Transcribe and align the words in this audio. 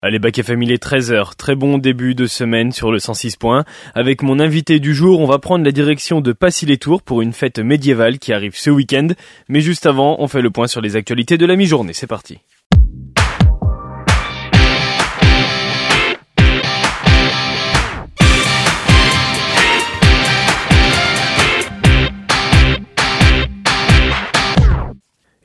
Allez, 0.00 0.20
Bac 0.20 0.38
FM, 0.38 0.62
il 0.62 0.70
est 0.70 0.80
13h. 0.80 1.34
Très 1.34 1.56
bon 1.56 1.76
début 1.76 2.14
de 2.14 2.28
semaine 2.28 2.70
sur 2.70 2.92
le 2.92 3.00
106 3.00 3.34
points. 3.34 3.64
Avec 3.96 4.22
mon 4.22 4.38
invité 4.38 4.78
du 4.78 4.94
jour, 4.94 5.18
on 5.18 5.26
va 5.26 5.40
prendre 5.40 5.64
la 5.64 5.72
direction 5.72 6.20
de 6.20 6.32
Passy-les-Tours 6.32 7.02
pour 7.02 7.20
une 7.20 7.32
fête 7.32 7.58
médiévale 7.58 8.20
qui 8.20 8.32
arrive 8.32 8.56
ce 8.56 8.70
week-end. 8.70 9.08
Mais 9.48 9.60
juste 9.60 9.86
avant, 9.86 10.14
on 10.20 10.28
fait 10.28 10.40
le 10.40 10.50
point 10.50 10.68
sur 10.68 10.80
les 10.80 10.94
actualités 10.94 11.36
de 11.36 11.46
la 11.46 11.56
mi-journée. 11.56 11.94
C'est 11.94 12.06
parti. 12.06 12.38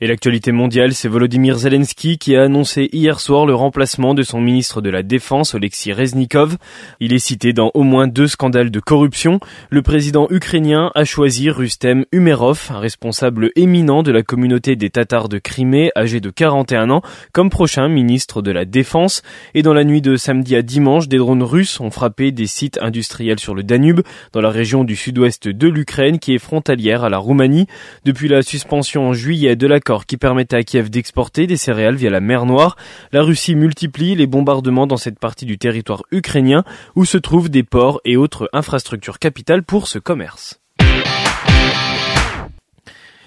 Et 0.00 0.08
l'actualité 0.08 0.50
mondiale, 0.50 0.92
c'est 0.92 1.06
Volodymyr 1.06 1.56
Zelensky 1.56 2.18
qui 2.18 2.34
a 2.34 2.42
annoncé 2.42 2.88
hier 2.92 3.20
soir 3.20 3.46
le 3.46 3.54
remplacement 3.54 4.12
de 4.12 4.24
son 4.24 4.40
ministre 4.40 4.80
de 4.80 4.90
la 4.90 5.04
Défense, 5.04 5.54
Oleksiy 5.54 5.92
Reznikov. 5.92 6.56
Il 6.98 7.12
est 7.12 7.20
cité 7.20 7.52
dans 7.52 7.70
au 7.74 7.84
moins 7.84 8.08
deux 8.08 8.26
scandales 8.26 8.72
de 8.72 8.80
corruption. 8.80 9.38
Le 9.70 9.82
président 9.82 10.26
ukrainien 10.30 10.90
a 10.96 11.04
choisi 11.04 11.48
Rustem 11.48 12.06
Umerov, 12.10 12.70
un 12.70 12.80
responsable 12.80 13.52
éminent 13.54 14.02
de 14.02 14.10
la 14.10 14.24
communauté 14.24 14.74
des 14.74 14.90
Tatars 14.90 15.28
de 15.28 15.38
Crimée, 15.38 15.92
âgé 15.96 16.18
de 16.18 16.28
41 16.28 16.90
ans, 16.90 17.02
comme 17.32 17.48
prochain 17.48 17.88
ministre 17.88 18.42
de 18.42 18.50
la 18.50 18.64
Défense. 18.64 19.22
Et 19.54 19.62
dans 19.62 19.74
la 19.74 19.84
nuit 19.84 20.02
de 20.02 20.16
samedi 20.16 20.56
à 20.56 20.62
dimanche, 20.62 21.06
des 21.06 21.18
drones 21.18 21.44
russes 21.44 21.78
ont 21.78 21.92
frappé 21.92 22.32
des 22.32 22.48
sites 22.48 22.80
industriels 22.82 23.38
sur 23.38 23.54
le 23.54 23.62
Danube, 23.62 24.00
dans 24.32 24.40
la 24.40 24.50
région 24.50 24.82
du 24.82 24.96
sud-ouest 24.96 25.46
de 25.46 25.68
l'Ukraine, 25.68 26.18
qui 26.18 26.34
est 26.34 26.38
frontalière 26.38 27.04
à 27.04 27.10
la 27.10 27.18
Roumanie. 27.18 27.68
Depuis 28.04 28.26
la 28.26 28.42
suspension 28.42 29.06
en 29.06 29.12
juillet 29.12 29.54
de 29.54 29.68
l'accord 29.84 30.06
qui 30.06 30.16
permettait 30.16 30.56
à 30.56 30.62
Kiev 30.62 30.88
d'exporter 30.88 31.46
des 31.46 31.58
céréales 31.58 31.96
via 31.96 32.08
la 32.08 32.20
mer 32.20 32.46
Noire. 32.46 32.76
La 33.12 33.20
Russie 33.20 33.54
multiplie 33.54 34.14
les 34.14 34.26
bombardements 34.26 34.86
dans 34.86 34.96
cette 34.96 35.18
partie 35.18 35.44
du 35.44 35.58
territoire 35.58 36.04
ukrainien 36.10 36.64
où 36.96 37.04
se 37.04 37.18
trouvent 37.18 37.50
des 37.50 37.64
ports 37.64 38.00
et 38.06 38.16
autres 38.16 38.48
infrastructures 38.54 39.18
capitales 39.18 39.62
pour 39.62 39.86
ce 39.86 39.98
commerce. 39.98 40.58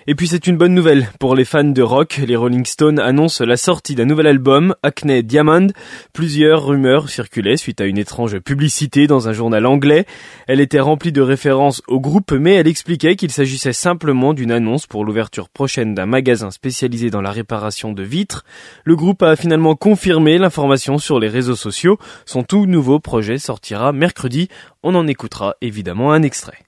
Et 0.09 0.15
puis 0.15 0.29
c'est 0.29 0.47
une 0.47 0.55
bonne 0.55 0.73
nouvelle 0.73 1.09
pour 1.19 1.35
les 1.35 1.43
fans 1.43 1.65
de 1.65 1.81
rock. 1.81 2.21
Les 2.25 2.37
Rolling 2.37 2.65
Stones 2.65 2.97
annoncent 2.97 3.43
la 3.43 3.57
sortie 3.57 3.93
d'un 3.93 4.05
nouvel 4.05 4.27
album, 4.27 4.73
Acne 4.81 5.21
Diamond. 5.21 5.67
Plusieurs 6.13 6.65
rumeurs 6.65 7.09
circulaient 7.09 7.57
suite 7.57 7.81
à 7.81 7.85
une 7.85 7.97
étrange 7.97 8.39
publicité 8.39 9.05
dans 9.07 9.27
un 9.27 9.33
journal 9.33 9.65
anglais. 9.65 10.05
Elle 10.47 10.61
était 10.61 10.79
remplie 10.79 11.11
de 11.11 11.19
références 11.19 11.81
au 11.89 11.99
groupe, 11.99 12.31
mais 12.31 12.53
elle 12.53 12.69
expliquait 12.69 13.17
qu'il 13.17 13.31
s'agissait 13.31 13.73
simplement 13.73 14.33
d'une 14.33 14.53
annonce 14.53 14.87
pour 14.87 15.03
l'ouverture 15.03 15.49
prochaine 15.49 15.93
d'un 15.93 16.05
magasin 16.05 16.51
spécialisé 16.51 17.09
dans 17.09 17.21
la 17.21 17.31
réparation 17.31 17.91
de 17.91 18.03
vitres. 18.03 18.45
Le 18.85 18.95
groupe 18.95 19.23
a 19.23 19.35
finalement 19.35 19.75
confirmé 19.75 20.37
l'information 20.37 20.99
sur 20.99 21.19
les 21.19 21.27
réseaux 21.27 21.57
sociaux. 21.57 21.97
Son 22.25 22.43
tout 22.43 22.65
nouveau 22.65 23.01
projet 23.01 23.39
sortira 23.39 23.91
mercredi. 23.91 24.47
On 24.83 24.95
en 24.95 25.05
écoutera 25.05 25.55
évidemment 25.59 26.13
un 26.13 26.23
extrait. 26.23 26.59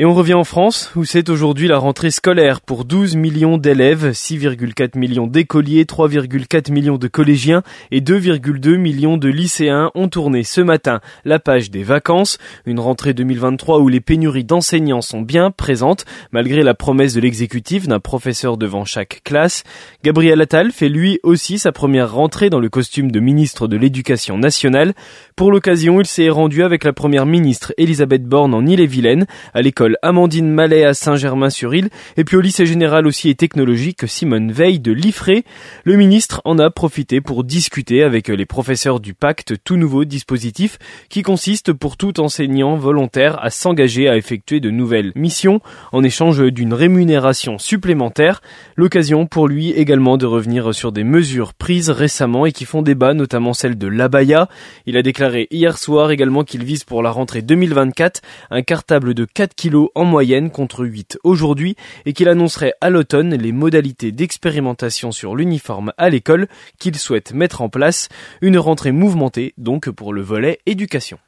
Et 0.00 0.04
on 0.04 0.12
revient 0.12 0.34
en 0.34 0.42
France, 0.42 0.90
où 0.96 1.04
c'est 1.04 1.28
aujourd'hui 1.28 1.68
la 1.68 1.78
rentrée 1.78 2.10
scolaire 2.10 2.60
pour 2.60 2.84
12 2.84 3.14
millions 3.14 3.58
d'élèves, 3.58 4.10
6,4 4.10 4.98
millions 4.98 5.28
d'écoliers, 5.28 5.84
3,4 5.84 6.72
millions 6.72 6.98
de 6.98 7.06
collégiens 7.06 7.62
et 7.92 8.00
2,2 8.00 8.76
millions 8.76 9.18
de 9.18 9.28
lycéens 9.28 9.92
ont 9.94 10.08
tourné 10.08 10.42
ce 10.42 10.60
matin 10.60 10.98
la 11.24 11.38
page 11.38 11.70
des 11.70 11.84
vacances, 11.84 12.38
une 12.66 12.80
rentrée 12.80 13.14
2023 13.14 13.78
où 13.78 13.86
les 13.86 14.00
pénuries 14.00 14.42
d'enseignants 14.42 15.00
sont 15.00 15.20
bien 15.20 15.52
présentes, 15.52 16.06
malgré 16.32 16.64
la 16.64 16.74
promesse 16.74 17.14
de 17.14 17.20
l'exécutif 17.20 17.86
d'un 17.86 18.00
professeur 18.00 18.56
devant 18.56 18.84
chaque 18.84 19.20
classe. 19.22 19.62
Gabriel 20.02 20.40
Attal 20.40 20.72
fait 20.72 20.88
lui 20.88 21.20
aussi 21.22 21.60
sa 21.60 21.70
première 21.70 22.12
rentrée 22.12 22.50
dans 22.50 22.58
le 22.58 22.68
costume 22.68 23.12
de 23.12 23.20
ministre 23.20 23.68
de 23.68 23.76
l'Éducation 23.76 24.38
nationale. 24.38 24.92
Pour 25.36 25.52
l'occasion, 25.52 26.00
il 26.00 26.06
s'est 26.06 26.30
rendu 26.30 26.64
avec 26.64 26.82
la 26.82 26.92
première 26.92 27.26
ministre 27.26 27.72
Elisabeth 27.78 28.24
Borne 28.24 28.54
en 28.54 28.66
Ille-et-Vilaine, 28.66 29.26
à 29.52 29.62
l'école 29.62 29.83
Amandine 30.02 30.50
Mallet 30.50 30.84
à 30.84 30.94
Saint-Germain-sur-Île 30.94 31.88
et 32.16 32.24
puis 32.24 32.36
au 32.36 32.40
lycée 32.40 32.66
général 32.66 33.06
aussi 33.06 33.28
et 33.28 33.34
technologique 33.34 34.06
Simone 34.06 34.52
Veil 34.52 34.80
de 34.80 34.92
l'IFRE. 34.92 35.42
Le 35.84 35.96
ministre 35.96 36.40
en 36.44 36.58
a 36.58 36.70
profité 36.70 37.20
pour 37.20 37.44
discuter 37.44 38.02
avec 38.02 38.28
les 38.28 38.46
professeurs 38.46 39.00
du 39.00 39.14
pacte 39.14 39.54
tout 39.62 39.76
nouveau 39.76 40.04
dispositif 40.04 40.78
qui 41.08 41.22
consiste 41.22 41.72
pour 41.72 41.96
tout 41.96 42.20
enseignant 42.20 42.76
volontaire 42.76 43.42
à 43.42 43.50
s'engager 43.50 44.08
à 44.08 44.16
effectuer 44.16 44.60
de 44.60 44.70
nouvelles 44.70 45.12
missions 45.14 45.60
en 45.92 46.02
échange 46.02 46.40
d'une 46.52 46.74
rémunération 46.74 47.58
supplémentaire. 47.58 48.42
L'occasion 48.76 49.26
pour 49.26 49.48
lui 49.48 49.70
également 49.72 50.16
de 50.16 50.26
revenir 50.26 50.74
sur 50.74 50.92
des 50.92 51.04
mesures 51.04 51.54
prises 51.54 51.90
récemment 51.90 52.46
et 52.46 52.52
qui 52.52 52.64
font 52.64 52.82
débat, 52.82 53.14
notamment 53.14 53.52
celle 53.52 53.78
de 53.78 53.86
l'abaya. 53.86 54.48
Il 54.86 54.96
a 54.96 55.02
déclaré 55.02 55.48
hier 55.50 55.78
soir 55.78 56.10
également 56.10 56.44
qu'il 56.44 56.64
vise 56.64 56.84
pour 56.84 57.02
la 57.02 57.10
rentrée 57.10 57.42
2024 57.42 58.22
un 58.50 58.62
cartable 58.62 59.14
de 59.14 59.24
4 59.24 59.54
kg 59.54 59.73
en 59.94 60.04
moyenne 60.04 60.50
contre 60.50 60.84
8 60.84 61.18
aujourd'hui 61.24 61.76
et 62.06 62.12
qu'il 62.12 62.28
annoncerait 62.28 62.74
à 62.80 62.90
l'automne 62.90 63.34
les 63.34 63.52
modalités 63.52 64.12
d'expérimentation 64.12 65.12
sur 65.12 65.36
l'uniforme 65.36 65.92
à 65.98 66.10
l'école 66.10 66.48
qu'il 66.78 66.96
souhaite 66.96 67.32
mettre 67.32 67.62
en 67.62 67.68
place. 67.68 68.08
Une 68.40 68.58
rentrée 68.58 68.92
mouvementée 68.92 69.54
donc 69.58 69.90
pour 69.90 70.12
le 70.12 70.22
volet 70.22 70.60
éducation. 70.66 71.18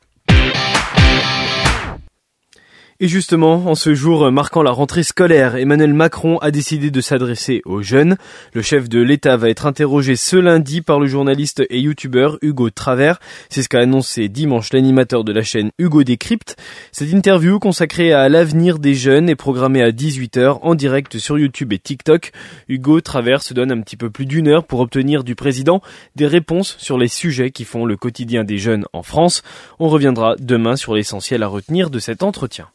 Et 2.99 3.09
justement, 3.09 3.67
en 3.67 3.75
ce 3.75 3.93
jour 3.93 4.33
marquant 4.33 4.63
la 4.63 4.71
rentrée 4.71 5.03
scolaire, 5.03 5.57
Emmanuel 5.57 5.93
Macron 5.93 6.39
a 6.39 6.51
décidé 6.51 6.91
de 6.91 7.03
s'adresser 7.03 7.61
aux 7.67 7.83
jeunes. 7.83 8.17
Le 8.55 8.63
chef 8.63 8.89
de 8.89 9.03
l'État 9.03 9.37
va 9.37 9.51
être 9.51 9.67
interrogé 9.67 10.17
ce 10.17 10.37
lundi 10.37 10.81
par 10.81 10.99
le 10.99 11.07
journaliste 11.07 11.63
et 11.69 11.79
youtubeur 11.79 12.39
Hugo 12.41 12.71
Travers. 12.71 13.21
C'est 13.51 13.63
ce 13.63 13.69
qu'a 13.69 13.81
annoncé 13.81 14.31
dimanche 14.31 14.73
l'animateur 14.73 15.25
de 15.25 15.33
la 15.33 15.43
chaîne 15.43 15.73
Hugo 15.79 16.05
Décrypte. 16.05 16.57
Cette 16.91 17.13
interview 17.13 17.59
consacrée 17.59 18.15
à 18.15 18.31
l'avenir 18.31 18.79
des 18.79 18.95
jeunes 18.95 19.29
est 19.29 19.37
programmée 19.37 19.83
à 19.83 19.91
18h 19.91 20.61
en 20.63 20.75
direct 20.75 21.19
sur 21.19 21.39
YouTube 21.39 21.75
et 21.75 21.79
TikTok. 21.79 22.33
Hugo 22.71 23.03
Travers 23.03 23.43
se 23.43 23.53
donne 23.53 23.73
un 23.73 23.83
petit 23.83 23.99
peu 23.99 24.09
plus 24.09 24.25
d'une 24.25 24.49
heure 24.49 24.65
pour 24.65 24.81
obtenir 24.81 25.23
du 25.23 25.35
président 25.35 25.83
des 26.15 26.27
réponses 26.27 26.77
sur 26.79 26.97
les 26.97 27.09
sujets 27.09 27.51
qui 27.51 27.67
font 27.67 27.85
le 27.85 27.99
quotidien 27.99 28.43
des 28.43 28.57
jeunes 28.57 28.87
en 28.95 29.03
France. 29.03 29.43
On 29.79 29.91
reviendra 29.91 30.35
demain 30.39 30.77
sur 30.77 30.95
l'essentiel 30.95 31.43
à 31.43 31.47
retenir 31.47 31.91
de 31.91 31.99
cet 31.99 32.23
entretien. 32.23 32.69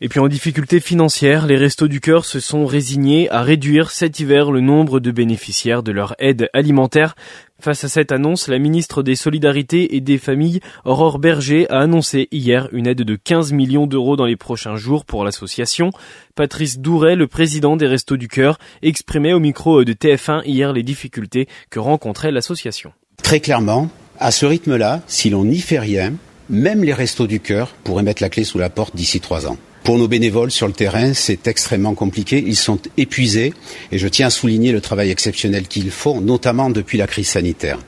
Et 0.00 0.08
puis 0.08 0.20
en 0.20 0.26
difficulté 0.26 0.80
financière, 0.80 1.46
les 1.46 1.56
Restos 1.56 1.86
du 1.86 2.00
Cœur 2.00 2.24
se 2.24 2.40
sont 2.40 2.66
résignés 2.66 3.30
à 3.30 3.42
réduire 3.42 3.90
cet 3.90 4.18
hiver 4.18 4.50
le 4.50 4.60
nombre 4.60 4.98
de 4.98 5.12
bénéficiaires 5.12 5.84
de 5.84 5.92
leur 5.92 6.16
aide 6.18 6.50
alimentaire. 6.52 7.14
Face 7.60 7.84
à 7.84 7.88
cette 7.88 8.10
annonce, 8.10 8.48
la 8.48 8.58
ministre 8.58 9.04
des 9.04 9.14
Solidarités 9.14 9.96
et 9.96 10.00
des 10.00 10.18
Familles, 10.18 10.60
Aurore 10.84 11.20
Berger, 11.20 11.70
a 11.70 11.78
annoncé 11.78 12.28
hier 12.32 12.68
une 12.72 12.88
aide 12.88 13.02
de 13.02 13.14
15 13.14 13.52
millions 13.52 13.86
d'euros 13.86 14.16
dans 14.16 14.26
les 14.26 14.36
prochains 14.36 14.76
jours 14.76 15.04
pour 15.04 15.24
l'association. 15.24 15.90
Patrice 16.34 16.80
Douret, 16.80 17.14
le 17.14 17.28
président 17.28 17.76
des 17.76 17.86
Restos 17.86 18.16
du 18.16 18.28
Cœur, 18.28 18.58
exprimait 18.82 19.32
au 19.32 19.40
micro 19.40 19.84
de 19.84 19.92
TF1 19.92 20.42
hier 20.44 20.72
les 20.72 20.82
difficultés 20.82 21.48
que 21.70 21.78
rencontrait 21.78 22.32
l'association. 22.32 22.92
Très 23.22 23.38
clairement, 23.38 23.88
à 24.18 24.32
ce 24.32 24.44
rythme-là, 24.44 25.02
si 25.06 25.30
l'on 25.30 25.44
n'y 25.44 25.60
fait 25.60 25.78
rien, 25.78 26.12
même 26.50 26.84
les 26.84 26.92
Restos 26.92 27.26
du 27.26 27.40
Cœur 27.40 27.74
pourraient 27.84 28.02
mettre 28.02 28.22
la 28.22 28.28
clé 28.28 28.44
sous 28.44 28.58
la 28.58 28.70
porte 28.70 28.96
d'ici 28.96 29.20
trois 29.20 29.46
ans. 29.46 29.56
Pour 29.84 29.98
nos 29.98 30.08
bénévoles 30.08 30.50
sur 30.50 30.66
le 30.66 30.72
terrain, 30.72 31.12
c'est 31.12 31.46
extrêmement 31.46 31.94
compliqué. 31.94 32.42
Ils 32.46 32.56
sont 32.56 32.78
épuisés 32.96 33.52
et 33.92 33.98
je 33.98 34.08
tiens 34.08 34.28
à 34.28 34.30
souligner 34.30 34.72
le 34.72 34.80
travail 34.80 35.10
exceptionnel 35.10 35.68
qu'ils 35.68 35.90
font, 35.90 36.22
notamment 36.22 36.70
depuis 36.70 36.96
la 36.96 37.06
crise 37.06 37.28
sanitaire. 37.28 37.78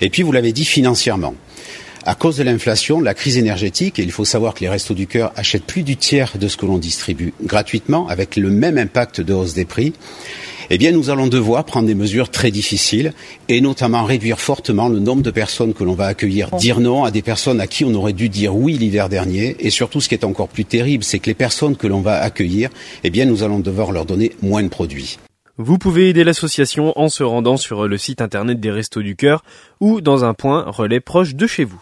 Et 0.00 0.10
puis, 0.10 0.22
vous 0.22 0.32
l'avez 0.32 0.52
dit, 0.52 0.64
financièrement. 0.64 1.34
À 2.04 2.14
cause 2.14 2.36
de 2.36 2.42
l'inflation, 2.42 3.00
la 3.00 3.14
crise 3.14 3.36
énergétique, 3.36 3.98
et 3.98 4.02
il 4.02 4.12
faut 4.12 4.24
savoir 4.24 4.54
que 4.54 4.60
les 4.60 4.68
Restos 4.68 4.94
du 4.94 5.06
Cœur 5.06 5.32
achètent 5.36 5.64
plus 5.64 5.82
du 5.82 5.96
tiers 5.96 6.32
de 6.38 6.46
ce 6.48 6.56
que 6.56 6.66
l'on 6.66 6.78
distribue 6.78 7.32
gratuitement, 7.42 8.08
avec 8.08 8.36
le 8.36 8.50
même 8.50 8.78
impact 8.78 9.20
de 9.20 9.34
hausse 9.34 9.54
des 9.54 9.64
prix, 9.64 9.92
eh 10.70 10.78
bien 10.78 10.92
nous 10.92 11.10
allons 11.10 11.26
devoir 11.26 11.64
prendre 11.64 11.86
des 11.86 11.94
mesures 11.94 12.30
très 12.30 12.50
difficiles 12.50 13.12
et 13.48 13.60
notamment 13.60 14.04
réduire 14.04 14.40
fortement 14.40 14.88
le 14.88 14.98
nombre 14.98 15.22
de 15.22 15.30
personnes 15.30 15.74
que 15.74 15.84
l'on 15.84 15.94
va 15.94 16.06
accueillir, 16.06 16.50
dire 16.56 16.80
non 16.80 17.04
à 17.04 17.10
des 17.10 17.22
personnes 17.22 17.60
à 17.60 17.66
qui 17.66 17.84
on 17.84 17.94
aurait 17.94 18.12
dû 18.12 18.28
dire 18.28 18.56
oui 18.56 18.74
l'hiver 18.74 19.08
dernier 19.08 19.56
et 19.60 19.70
surtout 19.70 20.00
ce 20.00 20.08
qui 20.08 20.14
est 20.14 20.24
encore 20.24 20.48
plus 20.48 20.64
terrible, 20.64 21.04
c'est 21.04 21.18
que 21.18 21.30
les 21.30 21.34
personnes 21.34 21.76
que 21.76 21.86
l'on 21.86 22.00
va 22.00 22.20
accueillir, 22.20 22.70
eh 23.04 23.10
bien 23.10 23.24
nous 23.24 23.42
allons 23.42 23.60
devoir 23.60 23.92
leur 23.92 24.04
donner 24.04 24.32
moins 24.42 24.62
de 24.62 24.68
produits. 24.68 25.18
Vous 25.58 25.78
pouvez 25.78 26.10
aider 26.10 26.22
l'association 26.22 26.92
en 26.98 27.08
se 27.08 27.22
rendant 27.22 27.56
sur 27.56 27.88
le 27.88 27.96
site 27.96 28.20
internet 28.20 28.60
des 28.60 28.70
Restos 28.70 29.02
du 29.02 29.16
Cœur 29.16 29.42
ou 29.80 30.02
dans 30.02 30.24
un 30.24 30.34
point 30.34 30.64
relais 30.66 31.00
proche 31.00 31.34
de 31.34 31.46
chez 31.46 31.64
vous. 31.64 31.80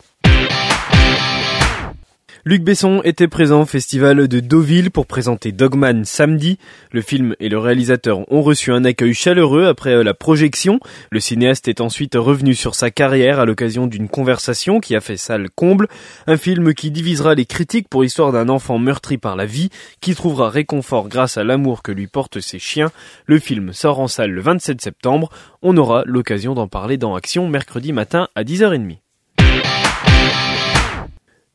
Luc 2.46 2.62
Besson 2.62 3.00
était 3.04 3.26
présent 3.26 3.62
au 3.62 3.64
festival 3.64 4.28
de 4.28 4.38
Deauville 4.38 4.90
pour 4.90 5.06
présenter 5.06 5.50
Dogman 5.50 6.04
samedi. 6.04 6.58
Le 6.92 7.00
film 7.00 7.34
et 7.40 7.48
le 7.48 7.56
réalisateur 7.56 8.30
ont 8.30 8.42
reçu 8.42 8.70
un 8.70 8.84
accueil 8.84 9.14
chaleureux 9.14 9.64
après 9.64 10.04
la 10.04 10.12
projection. 10.12 10.78
Le 11.10 11.20
cinéaste 11.20 11.68
est 11.68 11.80
ensuite 11.80 12.16
revenu 12.16 12.54
sur 12.54 12.74
sa 12.74 12.90
carrière 12.90 13.40
à 13.40 13.46
l'occasion 13.46 13.86
d'une 13.86 14.10
conversation 14.10 14.80
qui 14.80 14.94
a 14.94 15.00
fait 15.00 15.16
salle 15.16 15.48
comble. 15.48 15.88
Un 16.26 16.36
film 16.36 16.74
qui 16.74 16.90
divisera 16.90 17.34
les 17.34 17.46
critiques 17.46 17.88
pour 17.88 18.02
l'histoire 18.02 18.30
d'un 18.30 18.50
enfant 18.50 18.76
meurtri 18.78 19.16
par 19.16 19.36
la 19.36 19.46
vie 19.46 19.70
qui 20.02 20.14
trouvera 20.14 20.50
réconfort 20.50 21.08
grâce 21.08 21.38
à 21.38 21.44
l'amour 21.44 21.82
que 21.82 21.92
lui 21.92 22.08
portent 22.08 22.40
ses 22.40 22.58
chiens. 22.58 22.92
Le 23.24 23.38
film 23.38 23.72
sort 23.72 24.00
en 24.00 24.06
salle 24.06 24.32
le 24.32 24.42
27 24.42 24.82
septembre. 24.82 25.30
On 25.62 25.78
aura 25.78 26.02
l'occasion 26.04 26.52
d'en 26.52 26.68
parler 26.68 26.98
dans 26.98 27.14
Action 27.14 27.48
mercredi 27.48 27.94
matin 27.94 28.28
à 28.34 28.44
10h30. 28.44 28.98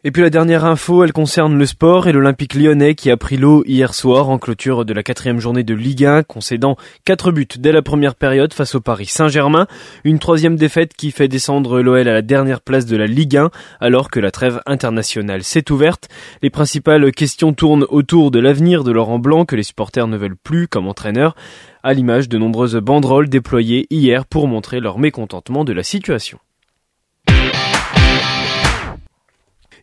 Et 0.05 0.11
puis 0.11 0.21
la 0.21 0.29
dernière 0.29 0.63
info, 0.63 1.03
elle 1.03 1.11
concerne 1.11 1.57
le 1.57 1.65
sport 1.65 2.07
et 2.07 2.13
l'Olympique 2.13 2.53
lyonnais 2.53 2.95
qui 2.95 3.11
a 3.11 3.17
pris 3.17 3.35
l'eau 3.35 3.65
hier 3.67 3.93
soir 3.93 4.29
en 4.29 4.37
clôture 4.37 4.85
de 4.85 4.93
la 4.93 5.03
quatrième 5.03 5.41
journée 5.41 5.63
de 5.63 5.73
Ligue 5.73 6.05
1, 6.05 6.23
concédant 6.23 6.77
quatre 7.03 7.33
buts 7.33 7.49
dès 7.57 7.73
la 7.73 7.81
première 7.81 8.15
période 8.15 8.53
face 8.53 8.75
au 8.75 8.79
Paris 8.79 9.07
Saint-Germain. 9.07 9.67
Une 10.05 10.17
troisième 10.17 10.55
défaite 10.55 10.93
qui 10.93 11.11
fait 11.11 11.27
descendre 11.27 11.81
l'OL 11.81 12.07
à 12.07 12.13
la 12.13 12.21
dernière 12.21 12.61
place 12.61 12.85
de 12.85 12.95
la 12.95 13.07
Ligue 13.07 13.35
1, 13.35 13.51
alors 13.81 14.09
que 14.09 14.21
la 14.21 14.31
trêve 14.31 14.61
internationale 14.65 15.43
s'est 15.43 15.69
ouverte. 15.69 16.07
Les 16.41 16.49
principales 16.49 17.11
questions 17.11 17.51
tournent 17.51 17.85
autour 17.89 18.31
de 18.31 18.39
l'avenir 18.39 18.85
de 18.85 18.91
Laurent 18.91 19.19
Blanc 19.19 19.43
que 19.43 19.57
les 19.57 19.63
supporters 19.63 20.07
ne 20.07 20.15
veulent 20.15 20.37
plus 20.37 20.69
comme 20.69 20.87
entraîneur, 20.87 21.35
à 21.83 21.91
l'image 21.91 22.29
de 22.29 22.37
nombreuses 22.37 22.77
banderoles 22.77 23.27
déployées 23.27 23.85
hier 23.89 24.25
pour 24.25 24.47
montrer 24.47 24.79
leur 24.79 24.97
mécontentement 24.97 25.65
de 25.65 25.73
la 25.73 25.83
situation. 25.83 26.39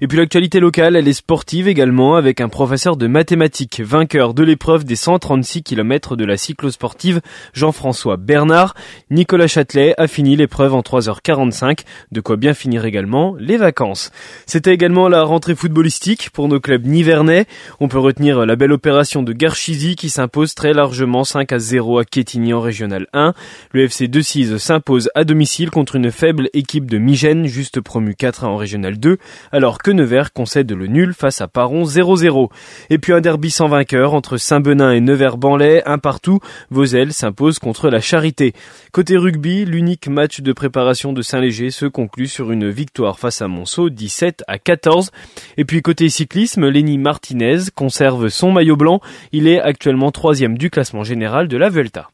Et 0.00 0.08
puis 0.08 0.18
l'actualité 0.18 0.60
locale, 0.60 0.94
elle 0.94 1.08
est 1.08 1.14
sportive 1.14 1.68
également 1.68 2.16
avec 2.16 2.42
un 2.42 2.48
professeur 2.48 2.96
de 2.96 3.06
mathématiques 3.06 3.80
vainqueur 3.80 4.34
de 4.34 4.42
l'épreuve 4.42 4.84
des 4.84 4.96
136 4.96 5.62
km 5.62 6.16
de 6.16 6.24
la 6.26 6.36
cyclosportive 6.36 7.22
Jean-François 7.54 8.18
Bernard. 8.18 8.74
Nicolas 9.10 9.46
Châtelet 9.46 9.94
a 9.96 10.06
fini 10.06 10.36
l'épreuve 10.36 10.74
en 10.74 10.80
3h45, 10.80 11.80
de 12.12 12.20
quoi 12.20 12.36
bien 12.36 12.52
finir 12.52 12.84
également 12.84 13.36
les 13.38 13.56
vacances. 13.56 14.10
C'était 14.44 14.74
également 14.74 15.08
la 15.08 15.22
rentrée 15.22 15.54
footballistique 15.54 16.28
pour 16.30 16.48
nos 16.48 16.60
clubs 16.60 16.84
nivernais. 16.84 17.46
On 17.80 17.88
peut 17.88 17.98
retenir 17.98 18.44
la 18.44 18.56
belle 18.56 18.72
opération 18.72 19.22
de 19.22 19.32
Garchizy 19.32 19.96
qui 19.96 20.10
s'impose 20.10 20.54
très 20.54 20.74
largement 20.74 21.24
5 21.24 21.52
à 21.52 21.58
0 21.58 22.00
à 22.00 22.04
Quetigny 22.04 22.52
en 22.52 22.60
régional 22.60 23.06
1. 23.14 23.32
Le 23.72 23.84
FC 23.84 24.08
2 24.08 24.22
s'impose 24.58 25.10
à 25.14 25.24
domicile 25.24 25.70
contre 25.70 25.96
une 25.96 26.10
faible 26.10 26.50
équipe 26.52 26.90
de 26.90 26.98
Migène, 26.98 27.46
juste 27.46 27.80
promu 27.80 28.14
4 28.14 28.44
en 28.44 28.56
régional 28.56 28.98
2, 28.98 29.16
alors 29.52 29.78
Nevers 29.90 30.32
concède 30.32 30.70
le 30.72 30.86
nul 30.86 31.14
face 31.14 31.40
à 31.40 31.48
Paron 31.48 31.84
0-0. 31.84 32.50
Et 32.90 32.98
puis 32.98 33.12
un 33.12 33.20
derby 33.20 33.50
sans 33.50 33.68
vainqueur 33.68 34.14
entre 34.14 34.36
Saint-Benin 34.36 34.92
et 34.92 35.00
Nevers-Banlay, 35.00 35.82
un 35.86 35.98
partout, 35.98 36.40
Vosel 36.70 37.12
s'impose 37.12 37.58
contre 37.58 37.90
la 37.90 38.00
Charité. 38.00 38.52
Côté 38.92 39.16
rugby, 39.16 39.64
l'unique 39.64 40.08
match 40.08 40.40
de 40.40 40.52
préparation 40.52 41.12
de 41.12 41.22
Saint-Léger 41.22 41.70
se 41.70 41.86
conclut 41.86 42.28
sur 42.28 42.52
une 42.52 42.70
victoire 42.70 43.18
face 43.18 43.42
à 43.42 43.48
Monceau 43.48 43.90
17 43.90 44.44
à 44.46 44.58
14. 44.58 45.10
Et 45.56 45.64
puis 45.64 45.82
côté 45.82 46.08
cyclisme, 46.08 46.68
Lenny 46.68 46.98
Martinez 46.98 47.70
conserve 47.74 48.28
son 48.28 48.52
maillot 48.52 48.76
blanc, 48.76 49.00
il 49.32 49.48
est 49.48 49.60
actuellement 49.60 50.10
troisième 50.10 50.58
du 50.58 50.70
classement 50.70 51.04
général 51.04 51.48
de 51.48 51.56
la 51.56 51.68
Vuelta. 51.68 52.10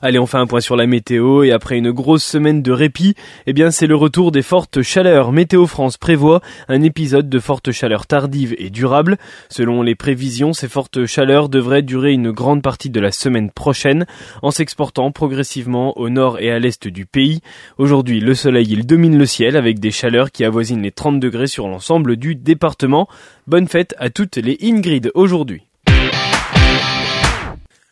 Allez, 0.00 0.18
on 0.18 0.26
fait 0.26 0.38
un 0.38 0.46
point 0.46 0.60
sur 0.60 0.76
la 0.76 0.86
météo 0.86 1.42
et 1.42 1.50
après 1.50 1.76
une 1.76 1.90
grosse 1.90 2.24
semaine 2.24 2.62
de 2.62 2.70
répit, 2.70 3.14
eh 3.46 3.52
bien 3.52 3.72
c'est 3.72 3.88
le 3.88 3.96
retour 3.96 4.30
des 4.30 4.42
fortes 4.42 4.80
chaleurs. 4.82 5.32
Météo 5.32 5.66
France 5.66 5.96
prévoit 5.96 6.40
un 6.68 6.82
épisode 6.82 7.28
de 7.28 7.38
fortes 7.40 7.72
chaleurs 7.72 8.06
tardives 8.06 8.54
et 8.58 8.70
durables. 8.70 9.18
Selon 9.48 9.82
les 9.82 9.96
prévisions, 9.96 10.52
ces 10.52 10.68
fortes 10.68 11.06
chaleurs 11.06 11.48
devraient 11.48 11.82
durer 11.82 12.12
une 12.12 12.30
grande 12.30 12.62
partie 12.62 12.90
de 12.90 13.00
la 13.00 13.10
semaine 13.10 13.50
prochaine 13.50 14.06
en 14.42 14.52
s'exportant 14.52 15.10
progressivement 15.10 15.98
au 15.98 16.10
nord 16.10 16.38
et 16.38 16.52
à 16.52 16.58
l'est 16.58 16.86
du 16.86 17.04
pays. 17.04 17.40
Aujourd'hui, 17.76 18.20
le 18.20 18.34
soleil 18.34 18.68
il 18.70 18.86
domine 18.86 19.18
le 19.18 19.26
ciel 19.26 19.56
avec 19.56 19.80
des 19.80 19.90
chaleurs 19.90 20.30
qui 20.30 20.44
avoisinent 20.44 20.82
les 20.82 20.92
30 20.92 21.18
degrés 21.18 21.48
sur 21.48 21.66
l'ensemble 21.66 22.16
du 22.16 22.36
département. 22.36 23.08
Bonne 23.46 23.66
fête 23.66 23.94
à 23.98 24.10
toutes 24.10 24.36
les 24.36 24.58
Ingrid 24.62 25.10
aujourd'hui. 25.14 25.67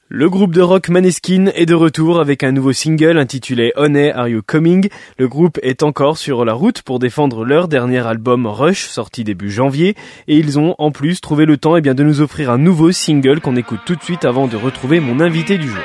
Le 0.09 0.31
groupe 0.31 0.55
de 0.55 0.63
rock 0.63 0.89
Maneskin 0.89 1.47
est 1.57 1.67
de 1.67 1.75
retour 1.75 2.21
avec 2.21 2.45
un 2.45 2.53
nouveau 2.53 2.73
single 2.73 3.19
intitulé 3.19 3.73
Honey 3.75 4.13
Are 4.13 4.29
You 4.29 4.41
Coming? 4.41 4.89
Le 5.19 5.27
groupe 5.27 5.59
est 5.65 5.83
encore 5.83 6.17
sur 6.17 6.45
la 6.45 6.53
route 6.53 6.83
pour 6.83 7.01
défendre 7.01 7.45
leur 7.45 7.67
dernier 7.67 8.07
album 8.07 8.47
Rush 8.47 8.87
sorti 8.87 9.25
début 9.25 9.51
janvier 9.51 9.97
et 10.29 10.37
ils 10.37 10.61
ont 10.61 10.77
en 10.79 10.93
plus 10.93 11.21
trouvé 11.21 11.45
le 11.45 11.57
temps 11.57 11.77
eh 11.77 11.81
bien, 11.81 11.95
de 11.95 12.05
nous 12.05 12.21
offrir 12.21 12.53
un 12.53 12.59
nouveau 12.59 12.93
single 12.93 13.41
qu'on 13.41 13.57
écoute 13.57 13.81
tout 13.85 13.97
de 13.97 14.03
suite 14.03 14.25
avant 14.25 14.47
de 14.47 14.57
retrouver 14.57 15.01
mon 15.01 15.19
invité 15.19 15.59
du 15.59 15.67
jour. 15.67 15.83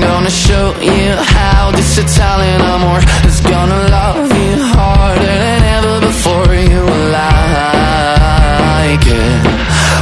I'm 0.00 0.08
gonna 0.08 0.30
show 0.30 0.72
you 0.80 1.12
how 1.36 1.70
this 1.72 1.98
Italian 1.98 2.62
amor 2.62 3.00
is 3.28 3.42
gonna 3.42 3.82
love 3.92 4.32
you 4.32 4.56
harder 4.72 5.36
than 5.44 5.62
ever 5.76 6.00
before. 6.00 6.54
You 6.56 6.80
like 7.12 9.04
it. 9.04 9.44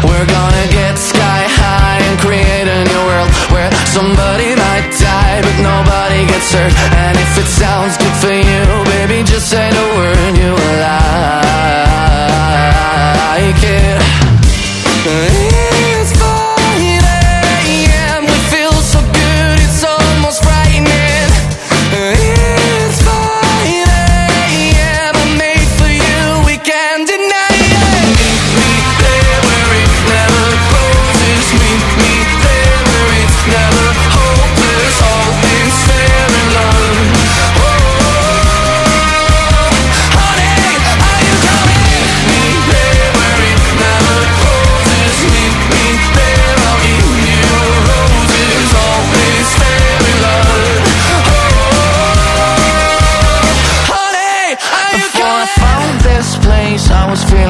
We're 0.06 0.28
gonna 0.38 0.66
get 0.70 0.94
sky 0.98 1.42
high 1.50 1.98
and 1.98 2.16
create 2.20 2.68
a 2.70 2.84
new 2.86 3.02
world 3.10 3.28
Where 3.50 3.72
somebody 3.90 4.54
might 4.54 4.86
die 5.02 5.42
but 5.42 5.58
nobody 5.66 6.30
gets 6.30 6.54
hurt. 6.54 6.70
And 6.94 7.18
if 7.18 7.34
it 7.42 7.50
sounds 7.50 7.98
good 7.98 8.14
for 8.22 8.30
you, 8.30 8.62
baby 8.94 9.26
just 9.26 9.50
say 9.50 9.66
the 9.68 9.82
word. 9.98 10.38
You 10.38 10.54
like 10.86 11.26
it 13.66 13.97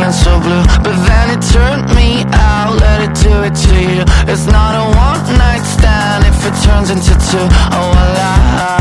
feeling 0.08 0.12
so 0.12 0.40
blue 0.40 0.62
But 0.82 0.96
then 1.06 1.38
it 1.38 1.42
turned 1.52 1.94
me 1.94 2.24
out, 2.32 2.76
let 2.80 3.00
it 3.02 3.14
do 3.22 3.42
it 3.42 3.54
to 3.54 3.74
you. 3.80 4.02
It's 4.32 4.46
not 4.46 4.74
a 4.74 4.84
one 4.96 5.38
night 5.38 5.64
stand. 5.64 6.24
If 6.24 6.44
it 6.46 6.54
turns 6.64 6.90
into 6.90 7.14
two 7.30 7.46
Oh, 7.72 7.92
I 7.94 8.68
lied 8.68 8.77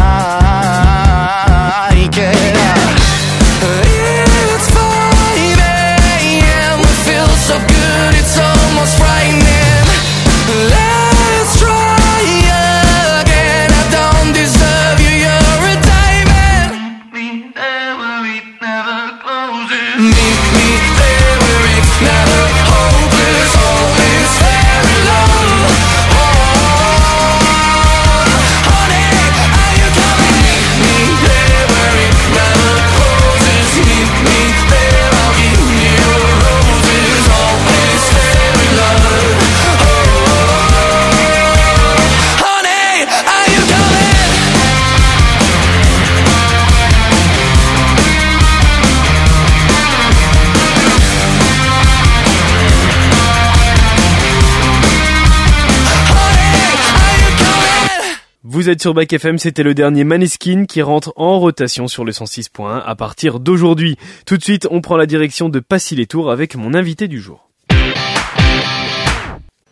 Vous 58.68 58.74
êtes 58.74 58.82
sur 58.82 58.94
Bac 58.94 59.14
FM, 59.14 59.38
c'était 59.38 59.64
le 59.64 59.74
dernier 59.74 60.04
Maneskin 60.04 60.66
qui 60.66 60.82
rentre 60.82 61.14
en 61.16 61.40
rotation 61.40 61.88
sur 61.88 62.04
le 62.04 62.12
106.1 62.12 62.84
à 62.86 62.96
partir 62.96 63.40
d'aujourd'hui. 63.40 63.96
Tout 64.26 64.36
de 64.36 64.44
suite, 64.44 64.68
on 64.70 64.82
prend 64.82 64.98
la 64.98 65.06
direction 65.06 65.48
de 65.48 65.62
Passy-les-Tours 65.62 66.30
avec 66.30 66.58
mon 66.58 66.74
invité 66.74 67.08
du 67.08 67.22
jour. 67.22 67.50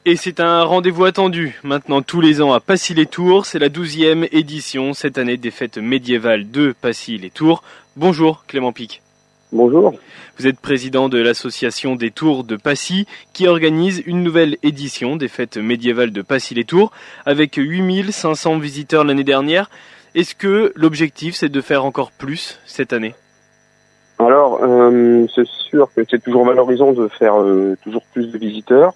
Et 0.06 0.16
c'est 0.16 0.40
un 0.40 0.64
rendez-vous 0.64 1.04
attendu 1.04 1.60
maintenant 1.64 2.02
tous 2.02 2.22
les 2.22 2.42
ans 2.42 2.54
à 2.54 2.62
Passy-les-Tours. 2.62 3.46
C'est 3.46 3.60
la 3.60 3.68
douzième 3.68 4.28
édition 4.32 4.94
cette 4.94 5.18
année 5.18 5.36
des 5.36 5.52
fêtes 5.52 5.78
médiévales 5.78 6.50
de 6.50 6.74
Passy-les-Tours. 6.80 7.64
Bonjour 7.98 8.46
Clément 8.48 8.72
Pic. 8.72 9.02
Bonjour. 9.52 9.94
Vous 10.38 10.48
êtes 10.48 10.60
président 10.60 11.08
de 11.08 11.20
l'association 11.20 11.96
des 11.96 12.12
Tours 12.12 12.44
de 12.44 12.56
Passy 12.56 13.06
qui 13.32 13.48
organise 13.48 14.02
une 14.06 14.24
nouvelle 14.24 14.58
édition 14.64 15.16
des 15.16 15.28
fêtes 15.28 15.58
médiévales 15.58 16.12
de 16.12 16.22
Passy-les-Tours 16.22 16.92
avec 17.26 17.56
8500 17.56 18.58
visiteurs 18.58 19.04
l'année 19.04 19.24
dernière. 19.24 19.70
Est-ce 20.16 20.34
que 20.34 20.74
l'objectif 20.76 21.36
c'est 21.36 21.50
de 21.50 21.62
faire 21.62 21.86
encore 21.86 22.12
plus 22.12 22.60
cette 22.66 22.92
année? 22.92 23.14
Alors, 24.18 24.60
euh, 24.64 25.26
c'est 25.34 25.48
sûr 25.48 25.90
que 25.96 26.02
c'est 26.10 26.24
toujours 26.24 26.46
valorisant 26.46 26.94
de 26.94 27.08
faire 27.08 27.40
euh, 27.40 27.78
toujours 27.84 28.04
plus 28.14 28.32
de 28.32 28.38
visiteurs. 28.38 28.94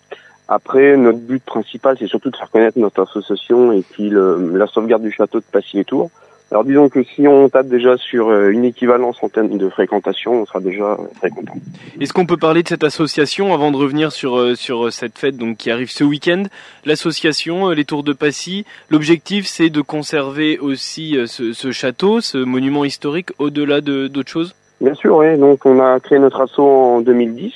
Après, 0.48 0.98
notre 0.98 1.20
but 1.20 1.44
principal, 1.44 1.96
c'est 2.00 2.08
surtout 2.08 2.32
de 2.32 2.36
faire 2.36 2.50
connaître 2.50 2.80
notre 2.80 3.04
association 3.04 3.72
et 3.72 3.84
puis 3.84 4.10
le, 4.10 4.58
la 4.58 4.66
sauvegarde 4.66 5.04
du 5.04 5.12
château 5.12 5.40
de 5.40 5.46
Passy-les-Tours. 5.52 6.10
Alors 6.52 6.64
disons 6.64 6.90
que 6.90 7.04
si 7.04 7.28
on 7.28 7.48
tape 7.48 7.68
déjà 7.68 7.96
sur 7.98 8.30
euh, 8.30 8.50
une 8.50 8.66
équivalence 8.66 9.18
en 9.22 9.30
termes 9.30 9.56
de 9.58 9.70
fréquentation, 9.70 10.34
on 10.34 10.46
sera 10.46 10.60
déjà 10.60 10.98
très 11.20 11.30
content. 11.30 11.54
Est-ce 12.02 12.12
qu'on 12.12 12.26
peut 12.26 12.38
parler 12.38 12.64
de 12.64 12.68
cette 12.68 12.84
association 12.84 13.54
avant 13.54 13.72
de 13.72 13.78
revenir 13.78 14.12
sur 14.12 14.38
euh, 14.38 14.56
sur 14.56 14.92
cette 14.92 15.18
fête 15.20 15.38
donc 15.38 15.58
qui 15.58 15.70
arrive 15.70 15.92
ce 15.92 16.04
week-end? 16.04 16.44
L'association 16.86 17.70
euh, 17.70 17.76
Les 17.76 17.86
Tours 17.86 18.04
de 18.04 18.14
Passy, 18.14 18.66
l'objectif 18.90 19.46
c'est 19.46 19.70
de 19.70 19.82
conserver 19.82 20.58
aussi 20.58 21.18
ce, 21.28 21.54
ce, 21.54 21.72
château, 21.72 22.20
ce 22.20 22.40
monument 22.40 22.84
historique 22.84 23.30
au-delà 23.38 23.82
de 23.82 24.08
d'autres 24.08 24.32
choses? 24.32 24.56
Bien 24.82 24.96
sûr, 24.96 25.18
oui. 25.18 25.38
Donc 25.38 25.66
on 25.66 25.80
a 25.80 26.00
créé 26.00 26.18
notre 26.18 26.42
asso 26.42 26.60
en 26.60 27.02
2010 27.02 27.54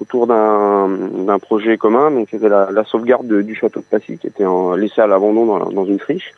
autour 0.00 0.26
d'un 0.26 1.38
projet 1.40 1.76
commun. 1.76 2.10
Donc 2.10 2.28
c'était 2.30 2.48
la, 2.48 2.70
la, 2.70 2.84
sauvegarde 2.84 3.32
du 3.42 3.54
château 3.54 3.80
de 3.80 3.84
Passy 3.84 4.18
qui 4.18 4.26
était 4.26 4.44
en, 4.44 4.74
laissé 4.74 5.00
à 5.00 5.06
l'abandon 5.06 5.46
dans, 5.46 5.70
dans, 5.70 5.84
une 5.84 5.98
friche. 5.98 6.32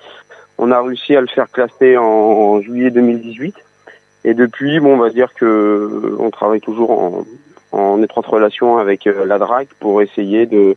On 0.59 0.71
a 0.71 0.81
réussi 0.81 1.17
à 1.17 1.21
le 1.21 1.27
faire 1.27 1.51
classer 1.51 1.97
en, 1.97 2.61
juillet 2.61 2.91
2018. 2.91 3.55
Et 4.25 4.35
depuis, 4.35 4.81
bon, 4.81 4.95
on 4.95 4.99
va 4.99 5.11
dire 5.11 5.35
que 5.35 6.17
on 6.19 6.31
travaille 6.31 6.61
toujours 6.61 7.25
en, 7.73 8.03
étroite 8.03 8.27
relation 8.27 8.79
avec 8.79 9.07
euh, 9.07 9.25
la 9.25 9.39
DRAC 9.39 9.69
pour 9.81 10.01
essayer 10.01 10.47
de, 10.47 10.77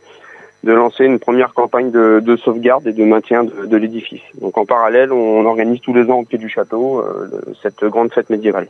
lancer 0.64 1.04
une 1.04 1.18
première 1.18 1.54
campagne 1.54 1.90
de, 1.90 2.20
de 2.20 2.36
sauvegarde 2.36 2.86
et 2.86 2.92
de 2.92 3.04
maintien 3.04 3.44
de, 3.44 3.66
de 3.66 3.76
l'édifice. 3.76 4.22
Donc 4.40 4.58
en 4.58 4.66
parallèle, 4.66 5.12
on 5.12 5.46
organise 5.46 5.80
tous 5.80 5.94
les 5.94 6.10
ans 6.10 6.18
au 6.18 6.24
pied 6.24 6.38
du 6.38 6.48
château 6.48 6.98
euh, 6.98 7.30
cette 7.62 7.84
grande 7.84 8.12
fête 8.12 8.30
médiévale. 8.30 8.68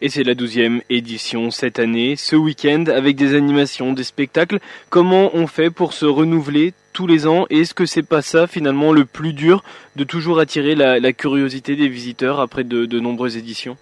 Et 0.00 0.08
c'est 0.08 0.22
la 0.22 0.34
douzième 0.34 0.80
édition 0.90 1.50
cette 1.50 1.80
année, 1.80 2.14
ce 2.16 2.36
week-end, 2.36 2.84
avec 2.86 3.16
des 3.16 3.34
animations, 3.34 3.92
des 3.92 4.04
spectacles. 4.04 4.60
Comment 4.90 5.30
on 5.34 5.48
fait 5.48 5.70
pour 5.70 5.92
se 5.92 6.06
renouveler 6.06 6.72
tous 6.98 7.06
les 7.06 7.28
ans 7.28 7.46
Et 7.48 7.60
est-ce 7.60 7.74
que 7.74 7.86
c'est 7.86 8.02
pas 8.02 8.22
ça 8.22 8.48
finalement 8.48 8.92
le 8.92 9.04
plus 9.04 9.32
dur 9.32 9.62
de 9.94 10.02
toujours 10.02 10.40
attirer 10.40 10.74
la, 10.74 11.12
curiosité 11.12 11.76
des 11.76 11.86
visiteurs 11.86 12.40
après 12.40 12.64
de, 12.64 12.98
nombreuses 12.98 13.36
éditions? 13.36 13.76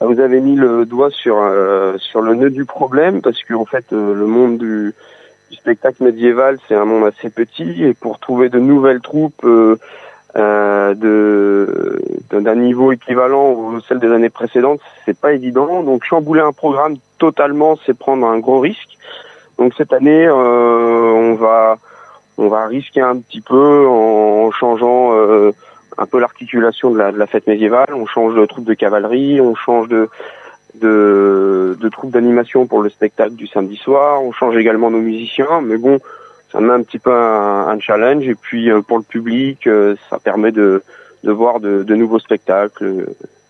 Ah, 0.00 0.06
Vous 0.06 0.18
avez 0.20 0.40
mis 0.40 0.56
le 0.56 0.86
doigt 0.86 1.10
sur 1.10 1.36
euh, 1.36 1.98
sur 1.98 2.22
le 2.22 2.34
nœud 2.34 2.48
du 2.48 2.64
problème 2.64 3.20
parce 3.20 3.44
qu'en 3.44 3.66
fait 3.66 3.92
euh, 3.92 4.14
le 4.14 4.24
monde 4.24 4.56
du, 4.56 4.94
spectacle 5.52 6.02
médiéval 6.02 6.56
c'est 6.66 6.74
un 6.74 6.86
monde 6.86 7.04
assez 7.04 7.28
petit 7.28 7.84
et 7.84 7.92
pour 7.92 8.18
trouver 8.18 8.48
de 8.48 8.58
nouvelles 8.58 9.02
troupes 9.02 9.44
euh, 9.44 9.76
d'un 10.94 12.54
niveau 12.54 12.90
équivalent 12.92 13.50
aux 13.50 13.80
celles 13.80 13.98
des 13.98 14.10
années 14.10 14.30
précédentes, 14.30 14.80
c'est 15.04 15.18
pas 15.18 15.34
évident. 15.34 15.82
Donc 15.82 16.04
chambouler 16.04 16.40
un 16.40 16.52
programme 16.52 16.96
totalement, 17.18 17.78
c'est 17.84 17.98
prendre 17.98 18.26
un 18.26 18.38
gros 18.38 18.60
risque. 18.60 18.96
Donc 19.58 19.74
cette 19.76 19.92
année, 19.92 20.26
on 20.30 21.34
va 21.34 21.76
on 22.38 22.48
va 22.48 22.66
risquer 22.66 23.00
un 23.00 23.18
petit 23.18 23.40
peu 23.40 23.86
en 23.86 24.50
changeant 24.50 25.12
euh, 25.12 25.52
un 25.98 26.06
peu 26.06 26.18
l'articulation 26.18 26.90
de 26.90 26.98
la, 26.98 27.12
de 27.12 27.18
la, 27.18 27.26
fête 27.26 27.46
médiévale. 27.46 27.92
On 27.94 28.06
change 28.06 28.34
de 28.34 28.46
troupe 28.46 28.64
de 28.64 28.74
cavalerie, 28.74 29.40
on 29.40 29.54
change 29.54 29.88
de 29.88 30.08
de, 30.74 31.76
de 31.80 31.88
troupe 31.88 32.12
d'animation 32.12 32.66
pour 32.66 32.82
le 32.82 32.90
spectacle 32.90 33.34
du 33.34 33.46
samedi 33.46 33.76
soir. 33.76 34.22
On 34.22 34.32
change 34.32 34.56
également 34.56 34.90
nos 34.90 35.00
musiciens, 35.00 35.60
mais 35.62 35.76
bon, 35.76 35.98
ça 36.52 36.60
met 36.60 36.72
un 36.72 36.82
petit 36.82 36.98
peu 36.98 37.12
un, 37.12 37.68
un 37.68 37.80
challenge. 37.80 38.26
Et 38.26 38.34
puis 38.34 38.70
euh, 38.70 38.80
pour 38.82 38.98
le 38.98 39.04
public, 39.04 39.66
euh, 39.66 39.96
ça 40.08 40.18
permet 40.18 40.52
de, 40.52 40.82
de 41.24 41.32
voir 41.32 41.60
de, 41.60 41.82
de, 41.82 41.94
nouveaux 41.94 42.18
spectacles 42.18 42.84
euh, 42.84 43.06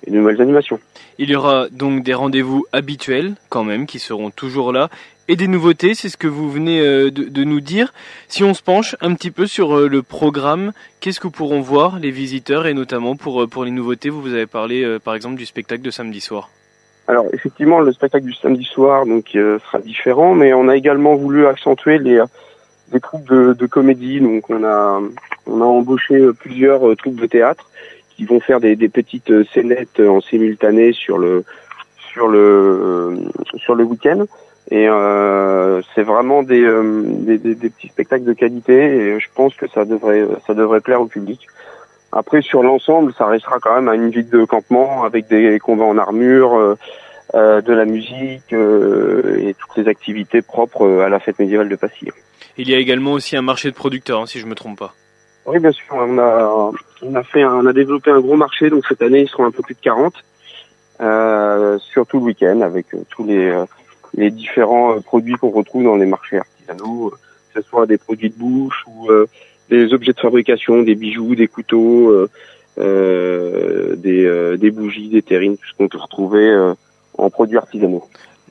et 0.06 0.10
de 0.10 0.16
nouvelles 0.16 0.40
animations. 0.40 0.80
Il 1.18 1.30
y 1.30 1.36
aura 1.36 1.68
donc 1.70 2.02
des 2.02 2.14
rendez-vous 2.14 2.66
habituels 2.72 3.34
quand 3.48 3.64
même 3.64 3.86
qui 3.86 3.98
seront 3.98 4.30
toujours 4.30 4.72
là 4.72 4.88
et 5.28 5.36
des 5.36 5.46
nouveautés, 5.46 5.94
c'est 5.94 6.08
ce 6.08 6.16
que 6.16 6.26
vous 6.26 6.50
venez 6.50 6.80
de, 6.80 7.10
de, 7.10 7.44
nous 7.44 7.60
dire. 7.60 7.92
Si 8.26 8.42
on 8.42 8.52
se 8.52 8.64
penche 8.64 8.96
un 9.00 9.14
petit 9.14 9.30
peu 9.30 9.46
sur 9.46 9.88
le 9.88 10.02
programme, 10.02 10.72
qu'est-ce 10.98 11.20
que 11.20 11.28
pourront 11.28 11.60
voir 11.60 12.00
les 12.00 12.10
visiteurs 12.10 12.66
et 12.66 12.74
notamment 12.74 13.14
pour, 13.14 13.48
pour 13.48 13.64
les 13.64 13.70
nouveautés 13.70 14.10
Vous 14.10 14.22
vous 14.22 14.34
avez 14.34 14.48
parlé 14.48 14.98
par 15.04 15.14
exemple 15.14 15.36
du 15.36 15.46
spectacle 15.46 15.82
de 15.82 15.92
samedi 15.92 16.20
soir. 16.20 16.50
Alors 17.10 17.26
effectivement, 17.32 17.80
le 17.80 17.90
spectacle 17.92 18.24
du 18.24 18.34
samedi 18.34 18.62
soir 18.62 19.04
donc 19.04 19.34
euh, 19.34 19.58
sera 19.58 19.80
différent, 19.80 20.32
mais 20.32 20.52
on 20.52 20.68
a 20.68 20.76
également 20.76 21.16
voulu 21.16 21.44
accentuer 21.46 21.98
les 21.98 22.22
des 22.92 23.00
troupes 23.00 23.28
de, 23.28 23.52
de, 23.52 23.66
comédie. 23.66 24.20
Donc 24.20 24.48
on 24.48 24.62
a 24.62 25.00
on 25.46 25.60
a 25.60 25.64
embauché 25.64 26.20
plusieurs 26.38 26.88
euh, 26.88 26.94
troupes 26.94 27.20
de 27.20 27.26
théâtre 27.26 27.68
qui 28.20 28.26
vont 28.26 28.40
faire 28.40 28.60
des, 28.60 28.76
petites 28.76 29.32
scénettes 29.54 29.98
en 29.98 30.20
simultané 30.20 30.92
sur 30.92 31.16
le 31.16 31.42
sur 32.12 32.28
le 32.28 32.38
euh, 32.38 33.16
sur 33.56 33.74
le 33.74 33.84
week-end. 33.84 34.26
Et 34.70 34.86
euh, 34.86 35.80
c'est 35.94 36.02
vraiment 36.02 36.42
des, 36.42 36.62
euh, 36.62 37.02
des, 37.02 37.38
petits 37.38 37.88
spectacles 37.88 38.24
de 38.24 38.34
qualité 38.34 38.74
et 38.74 39.20
je 39.20 39.26
pense 39.34 39.54
que 39.54 39.66
ça 39.68 39.86
devrait 39.86 40.26
ça 40.46 40.52
devrait 40.52 40.82
plaire 40.82 41.00
au 41.00 41.06
public. 41.06 41.46
Après 42.12 42.42
sur 42.42 42.62
l'ensemble, 42.62 43.14
ça 43.16 43.24
restera 43.24 43.58
quand 43.58 43.74
même 43.74 43.88
à 43.88 43.94
une 43.94 44.10
ville 44.10 44.28
de 44.28 44.44
campement 44.44 45.02
avec 45.04 45.26
des 45.28 45.58
combats 45.58 45.86
en 45.86 45.96
armure, 45.96 46.58
euh, 46.58 46.74
euh, 47.34 47.62
de 47.62 47.72
la 47.72 47.86
musique 47.86 48.52
euh, 48.52 49.48
et 49.48 49.54
toutes 49.54 49.78
les 49.78 49.88
activités 49.88 50.42
propres 50.42 51.00
à 51.00 51.08
la 51.08 51.20
fête 51.20 51.38
médiévale 51.38 51.70
de 51.70 51.76
Passy. 51.76 52.08
Il 52.58 52.68
y 52.68 52.74
a 52.74 52.78
également 52.78 53.12
aussi 53.12 53.34
un 53.34 53.42
marché 53.42 53.70
de 53.70 53.76
producteurs, 53.76 54.20
hein, 54.20 54.26
si 54.26 54.40
je 54.40 54.46
me 54.46 54.54
trompe 54.54 54.78
pas. 54.78 54.92
Oui, 55.50 55.58
bien 55.58 55.72
sûr. 55.72 55.86
On 55.92 56.16
a, 56.18 56.70
on 57.02 57.14
a 57.16 57.22
fait, 57.24 57.42
un, 57.42 57.54
on 57.54 57.66
a 57.66 57.72
développé 57.72 58.12
un 58.12 58.20
gros 58.20 58.36
marché. 58.36 58.70
Donc 58.70 58.84
cette 58.88 59.02
année, 59.02 59.22
ils 59.22 59.28
seront 59.28 59.46
un 59.46 59.50
peu 59.50 59.62
plus 59.62 59.74
de 59.74 59.80
40, 59.80 60.14
euh, 61.00 61.76
sur 61.78 62.06
tout 62.06 62.18
le 62.18 62.26
week-end, 62.26 62.60
avec 62.60 62.94
euh, 62.94 62.98
tous 63.10 63.24
les, 63.24 63.48
euh, 63.48 64.30
différents 64.30 64.96
euh, 64.96 65.00
produits 65.00 65.34
qu'on 65.34 65.50
retrouve 65.50 65.82
dans 65.82 65.96
les 65.96 66.06
marchés 66.06 66.38
artisanaux, 66.38 67.10
que 67.52 67.60
ce 67.60 67.68
soit 67.68 67.86
des 67.86 67.98
produits 67.98 68.30
de 68.30 68.38
bouche 68.38 68.84
ou 68.86 69.08
des 69.70 69.92
objets 69.92 70.12
de 70.12 70.20
fabrication, 70.20 70.82
des 70.82 70.94
bijoux, 70.94 71.34
des 71.34 71.48
couteaux, 71.48 72.28
des, 72.76 73.96
des 74.56 74.70
bougies, 74.70 75.08
des 75.08 75.22
terrines, 75.22 75.56
tout 75.56 75.66
ce 75.66 75.76
qu'on 75.76 75.88
peut 75.88 75.98
retrouver 75.98 76.74
en 77.18 77.28
produits 77.28 77.56
artisanaux. 77.56 78.04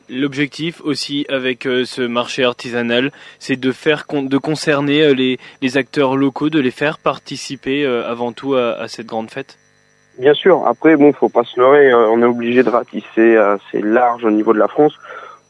L'objectif 0.09 0.81
aussi 0.83 1.27
avec 1.29 1.67
euh, 1.67 1.85
ce 1.85 2.01
marché 2.01 2.43
artisanal, 2.43 3.11
c'est 3.37 3.59
de 3.59 3.71
faire 3.71 4.05
de 4.11 4.37
concerner 4.39 5.03
euh, 5.03 5.13
les, 5.13 5.37
les, 5.61 5.77
acteurs 5.77 6.17
locaux, 6.17 6.49
de 6.49 6.59
les 6.59 6.71
faire 6.71 6.97
participer 6.97 7.85
euh, 7.85 8.09
avant 8.09 8.31
tout 8.31 8.55
à, 8.55 8.71
à, 8.71 8.87
cette 8.87 9.05
grande 9.05 9.29
fête. 9.29 9.59
Bien 10.17 10.33
sûr. 10.33 10.65
Après, 10.65 10.95
bon, 10.97 11.13
faut 11.13 11.29
pas 11.29 11.43
se 11.43 11.59
leurrer. 11.59 11.93
on 11.93 12.21
est 12.23 12.25
obligé 12.25 12.63
de 12.63 12.69
ratisser 12.69 13.37
assez 13.37 13.81
large 13.81 14.25
au 14.25 14.31
niveau 14.31 14.51
de 14.53 14.59
la 14.59 14.67
France 14.67 14.93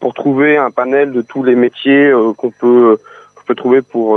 pour 0.01 0.13
trouver 0.13 0.57
un 0.57 0.71
panel 0.71 1.13
de 1.13 1.21
tous 1.21 1.43
les 1.43 1.55
métiers 1.55 2.11
qu'on 2.37 2.51
peut, 2.51 2.99
qu'on 3.35 3.43
peut 3.47 3.55
trouver 3.55 3.81
pour 3.81 4.15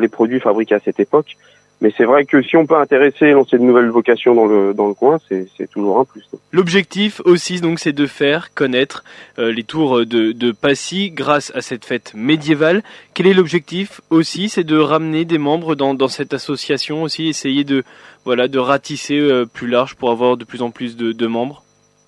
les 0.00 0.08
produits 0.08 0.40
fabriqués 0.40 0.76
à 0.76 0.80
cette 0.80 1.00
époque. 1.00 1.36
Mais 1.80 1.90
c'est 1.96 2.04
vrai 2.04 2.26
que 2.26 2.42
si 2.42 2.56
on 2.58 2.66
peut 2.66 2.76
intéresser 2.76 3.26
et 3.26 3.32
lancer 3.32 3.56
de 3.56 3.62
nouvelles 3.62 3.88
vocations 3.88 4.34
dans 4.34 4.44
le, 4.44 4.74
dans 4.74 4.86
le 4.86 4.92
coin, 4.94 5.18
c'est 5.28 5.70
toujours 5.70 5.98
un 5.98 6.04
plus. 6.04 6.28
L'objectif 6.52 7.22
aussi, 7.24 7.60
donc, 7.60 7.78
c'est 7.78 7.92
de 7.92 8.06
faire 8.06 8.52
connaître 8.52 9.02
euh, 9.38 9.50
les 9.50 9.62
tours 9.62 10.00
de, 10.00 10.32
de 10.32 10.52
Passy 10.52 11.10
grâce 11.10 11.50
à 11.54 11.62
cette 11.62 11.86
fête 11.86 12.12
médiévale. 12.14 12.82
Quel 13.14 13.26
est 13.26 13.32
l'objectif 13.32 14.02
aussi 14.10 14.50
C'est 14.50 14.64
de 14.64 14.76
ramener 14.76 15.24
des 15.24 15.38
membres 15.38 15.74
dans, 15.74 15.94
dans 15.94 16.08
cette 16.08 16.34
association 16.34 17.02
aussi, 17.02 17.28
essayer 17.28 17.64
de, 17.64 17.82
voilà, 18.26 18.46
de 18.46 18.58
ratisser 18.58 19.18
euh, 19.18 19.46
plus 19.46 19.66
large 19.66 19.94
pour 19.94 20.10
avoir 20.10 20.36
de 20.36 20.44
plus 20.44 20.60
en 20.60 20.70
plus 20.70 20.98
de, 20.98 21.12
de 21.12 21.26
membres? 21.26 21.62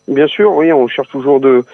Bien 0.06 0.26
sûr, 0.26 0.52
oui, 0.52 0.70
on 0.72 0.86
cherche 0.86 1.08
toujours 1.08 1.40
de, 1.40 1.64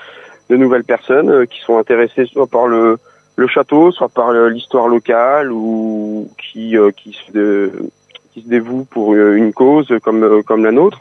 de 0.50 0.56
nouvelles 0.56 0.84
personnes 0.84 1.30
euh, 1.30 1.46
qui 1.46 1.60
sont 1.60 1.78
intéressées 1.78 2.26
soit 2.26 2.46
par 2.46 2.68
le, 2.68 2.98
le 3.38 3.46
château, 3.46 3.92
soit 3.92 4.08
par 4.08 4.32
l'histoire 4.32 4.88
locale 4.88 5.52
ou 5.52 6.28
qui 6.36 6.76
euh, 6.76 6.90
qui 6.90 7.12
se 7.12 7.30
de, 7.30 7.72
qui 8.32 8.42
se 8.42 8.48
dévoue 8.48 8.84
pour 8.84 9.14
euh, 9.14 9.36
une 9.36 9.52
cause 9.52 9.94
comme 10.02 10.24
euh, 10.24 10.42
comme 10.42 10.64
la 10.64 10.72
nôtre. 10.72 11.00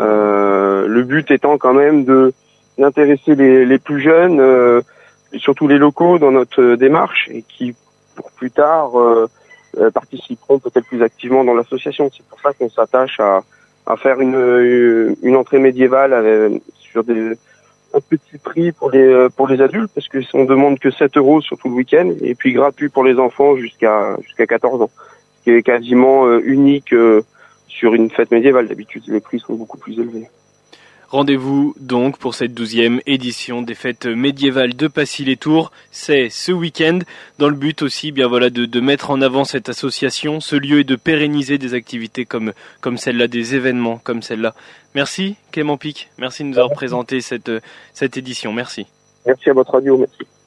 Euh, 0.00 0.88
le 0.88 1.02
but 1.04 1.30
étant 1.30 1.56
quand 1.56 1.74
même 1.74 2.04
de 2.04 2.32
d'intéresser 2.78 3.36
les, 3.36 3.64
les 3.64 3.78
plus 3.78 4.00
jeunes, 4.00 4.40
euh, 4.40 4.80
surtout 5.36 5.68
les 5.68 5.78
locaux, 5.78 6.18
dans 6.18 6.32
notre 6.32 6.74
démarche 6.74 7.28
et 7.30 7.42
qui 7.42 7.76
pour 8.16 8.32
plus 8.32 8.50
tard 8.50 8.90
participeront 9.94 10.58
peut-être 10.58 10.88
plus 10.88 11.02
activement 11.04 11.44
dans 11.44 11.54
l'association. 11.54 12.10
C'est 12.12 12.26
pour 12.26 12.40
ça 12.40 12.52
qu'on 12.54 12.68
s'attache 12.68 13.20
à, 13.20 13.44
à 13.86 13.96
faire 13.96 14.20
une, 14.20 15.14
une 15.22 15.36
entrée 15.36 15.60
médiévale 15.60 16.60
sur 16.74 17.04
des 17.04 17.36
petit 18.00 18.38
prix 18.38 18.72
pour 18.72 18.90
les 18.90 19.28
pour 19.36 19.48
les 19.48 19.60
adultes 19.60 19.90
parce 19.94 20.08
que 20.08 20.18
on 20.34 20.44
demande 20.44 20.78
que 20.78 20.90
7 20.90 21.16
euros 21.16 21.40
sur 21.40 21.58
tout 21.58 21.68
le 21.68 21.74
week-end 21.74 22.12
et 22.22 22.34
puis 22.34 22.52
gratuit 22.52 22.88
pour 22.88 23.04
les 23.04 23.18
enfants 23.18 23.56
jusqu'à 23.56 24.16
jusqu'à 24.22 24.46
14 24.46 24.82
ans, 24.82 24.90
ce 25.38 25.44
qui 25.44 25.50
est 25.50 25.62
quasiment 25.62 26.38
unique 26.38 26.94
sur 27.66 27.94
une 27.94 28.10
fête 28.10 28.30
médiévale. 28.30 28.68
D'habitude, 28.68 29.02
les 29.08 29.20
prix 29.20 29.38
sont 29.38 29.54
beaucoup 29.54 29.78
plus 29.78 29.98
élevés. 29.98 30.28
Rendez-vous 31.10 31.74
donc 31.80 32.18
pour 32.18 32.34
cette 32.34 32.52
douzième 32.52 33.00
édition 33.06 33.62
des 33.62 33.74
fêtes 33.74 34.04
médiévales 34.04 34.76
de 34.76 34.88
Passy-les-Tours. 34.88 35.72
C'est 35.90 36.28
ce 36.28 36.52
week-end 36.52 36.98
dans 37.38 37.48
le 37.48 37.54
but 37.54 37.80
aussi 37.80 38.12
bien 38.12 38.28
voilà 38.28 38.50
de, 38.50 38.66
de, 38.66 38.80
mettre 38.80 39.10
en 39.10 39.22
avant 39.22 39.44
cette 39.44 39.70
association, 39.70 40.40
ce 40.40 40.54
lieu 40.54 40.80
et 40.80 40.84
de 40.84 40.96
pérenniser 40.96 41.56
des 41.56 41.72
activités 41.72 42.26
comme, 42.26 42.52
comme 42.82 42.98
celle-là, 42.98 43.26
des 43.26 43.54
événements 43.54 43.98
comme 44.04 44.20
celle-là. 44.20 44.54
Merci 44.94 45.36
Clément 45.50 45.78
Pic, 45.78 46.10
merci 46.18 46.42
de 46.44 46.48
nous 46.50 46.58
avoir 46.58 46.72
présenté 46.72 47.22
cette, 47.22 47.50
cette 47.94 48.18
édition. 48.18 48.52
Merci. 48.52 48.86
Merci 49.24 49.48
à 49.48 49.54
votre 49.54 49.72
radio, 49.72 49.96
merci. 49.96 50.37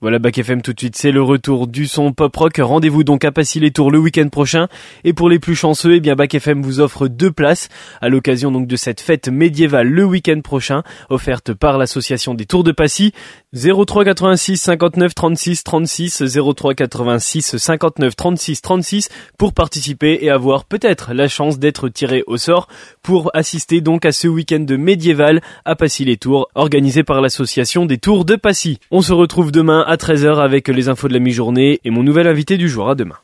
Voilà, 0.00 0.20
Bac 0.20 0.38
FM 0.38 0.62
tout 0.62 0.72
de 0.72 0.78
suite, 0.78 0.94
c'est 0.96 1.10
le 1.10 1.22
retour 1.22 1.66
du 1.66 1.88
son 1.88 2.12
pop 2.12 2.36
rock. 2.36 2.60
Rendez-vous 2.60 3.02
donc 3.02 3.24
à 3.24 3.32
Passy 3.32 3.58
les 3.58 3.72
Tours 3.72 3.90
le 3.90 3.98
week-end 3.98 4.28
prochain. 4.28 4.68
Et 5.02 5.12
pour 5.12 5.28
les 5.28 5.40
plus 5.40 5.56
chanceux, 5.56 5.96
eh 5.96 6.00
bien 6.00 6.14
Bac 6.14 6.32
FM 6.32 6.62
vous 6.62 6.78
offre 6.78 7.08
deux 7.08 7.32
places 7.32 7.68
à 8.00 8.08
l'occasion 8.08 8.52
donc 8.52 8.68
de 8.68 8.76
cette 8.76 9.00
fête 9.00 9.26
médiévale 9.26 9.88
le 9.88 10.04
week-end 10.04 10.40
prochain, 10.40 10.84
offerte 11.10 11.52
par 11.52 11.78
l'association 11.78 12.34
des 12.34 12.46
Tours 12.46 12.62
de 12.62 12.70
Passy. 12.70 13.12
03 13.52 14.04
86 14.04 14.58
59 14.58 15.14
36 15.16 15.64
36 15.64 16.22
03 16.54 16.74
86 16.74 17.56
59 17.56 18.14
36 18.14 18.62
36 18.62 19.08
pour 19.36 19.52
participer 19.52 20.18
et 20.20 20.30
avoir 20.30 20.64
peut-être 20.64 21.12
la 21.12 21.26
chance 21.26 21.58
d'être 21.58 21.88
tiré 21.88 22.22
au 22.28 22.36
sort 22.36 22.68
pour 23.02 23.30
assister 23.34 23.80
donc 23.80 24.04
à 24.04 24.12
ce 24.12 24.28
week-end 24.28 24.64
médiéval 24.68 25.40
à 25.64 25.74
Passy 25.74 26.04
les 26.04 26.18
Tours 26.18 26.48
organisé 26.54 27.02
par 27.02 27.20
l'association 27.20 27.84
des 27.84 27.98
Tours 27.98 28.24
de 28.24 28.36
Passy. 28.36 28.78
On 28.92 29.02
se 29.02 29.12
retrouve 29.12 29.50
demain 29.50 29.86
à 29.88 29.96
13h 29.96 30.38
avec 30.38 30.68
les 30.68 30.90
infos 30.90 31.08
de 31.08 31.14
la 31.14 31.18
mi-journée 31.18 31.80
et 31.82 31.90
mon 31.90 32.02
nouvel 32.02 32.28
invité 32.28 32.58
du 32.58 32.68
jour. 32.68 32.90
À 32.90 32.94
demain. 32.94 33.16